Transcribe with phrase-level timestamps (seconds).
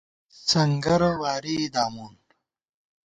[0.49, 2.13] سنگَرہ وارِئےدامون